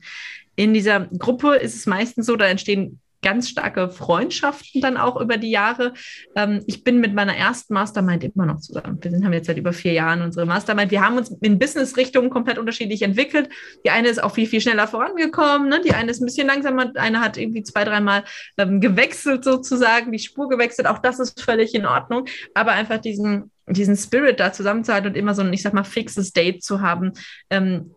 [0.55, 5.37] In dieser Gruppe ist es meistens so, da entstehen ganz starke Freundschaften dann auch über
[5.37, 5.93] die Jahre.
[6.35, 8.97] Ähm, ich bin mit meiner ersten Mastermind immer noch zusammen.
[9.01, 10.91] Wir sind, haben jetzt seit über vier Jahren unsere Mastermind.
[10.91, 13.49] Wir haben uns in Business-Richtungen komplett unterschiedlich entwickelt.
[13.85, 15.69] Die eine ist auch viel, viel schneller vorangekommen.
[15.69, 15.81] Ne?
[15.85, 16.91] Die eine ist ein bisschen langsamer.
[16.95, 18.23] Eine hat irgendwie zwei, dreimal
[18.57, 20.87] ähm, gewechselt sozusagen, die Spur gewechselt.
[20.87, 22.25] Auch das ist völlig in Ordnung.
[22.53, 26.33] Aber einfach diesen, diesen Spirit da zusammenzuhalten und immer so ein, ich sag mal, fixes
[26.33, 27.11] Date zu haben,
[27.49, 27.91] ähm,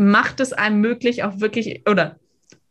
[0.00, 2.16] macht es einem möglich, auch wirklich, oder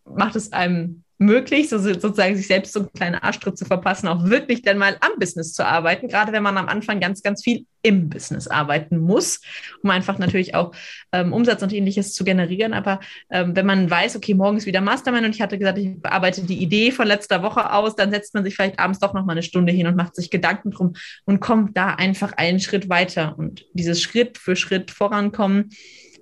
[0.04, 4.30] macht es einem möglich, so, sozusagen sich selbst so einen kleinen Arschtritt zu verpassen, auch
[4.30, 7.66] wirklich dann mal am Business zu arbeiten, gerade wenn man am Anfang ganz, ganz viel
[7.82, 9.42] im Business arbeiten muss,
[9.84, 10.74] um einfach natürlich auch
[11.12, 12.74] ähm, Umsatz und ähnliches zu generieren.
[12.74, 16.02] Aber ähm, wenn man weiß, okay, morgen ist wieder Mastermind und ich hatte gesagt, ich
[16.02, 19.26] bearbeite die Idee von letzter Woche aus, dann setzt man sich vielleicht abends doch noch
[19.26, 20.94] mal eine Stunde hin und macht sich Gedanken drum
[21.26, 23.38] und kommt da einfach einen Schritt weiter.
[23.38, 25.70] Und dieses Schritt für Schritt vorankommen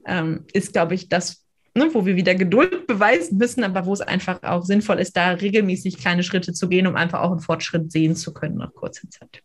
[0.08, 4.02] ähm, ist, glaube ich, das, ne, wo wir wieder Geduld beweisen müssen, aber wo es
[4.02, 7.92] einfach auch sinnvoll ist, da regelmäßig kleine Schritte zu gehen, um einfach auch einen Fortschritt
[7.92, 9.44] sehen zu können nach kurzer Zeit.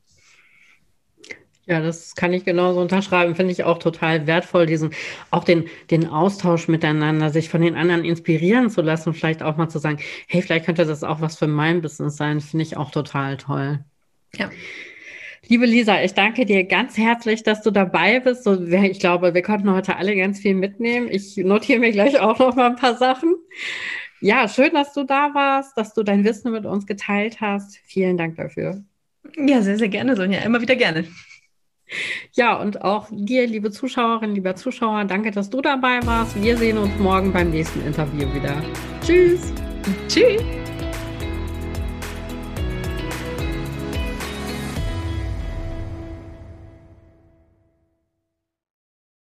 [1.67, 3.37] Ja, das kann ich genauso unterschreiben.
[3.37, 4.91] Finde ich auch total wertvoll, diesen,
[5.31, 9.69] auch den, den Austausch miteinander, sich von den anderen inspirieren zu lassen, vielleicht auch mal
[9.69, 12.41] zu sagen, hey, vielleicht könnte das auch was für mein Business sein.
[12.41, 13.79] Finde ich auch total toll.
[14.35, 14.51] Ja.
[15.49, 18.47] Liebe Lisa, ich danke dir ganz herzlich, dass du dabei bist.
[18.47, 21.09] ich glaube, wir konnten heute alle ganz viel mitnehmen.
[21.11, 23.35] Ich notiere mir gleich auch noch mal ein paar Sachen.
[24.21, 27.77] Ja, schön, dass du da warst, dass du dein Wissen mit uns geteilt hast.
[27.85, 28.85] Vielen Dank dafür.
[29.37, 30.41] Ja, sehr, sehr gerne, Sonja.
[30.41, 31.07] Immer wieder gerne.
[32.33, 36.41] Ja, und auch dir, liebe Zuschauerinnen, lieber Zuschauer, danke, dass du dabei warst.
[36.41, 38.63] Wir sehen uns morgen beim nächsten Interview wieder.
[39.05, 39.53] Tschüss.
[40.09, 40.62] Tschüss.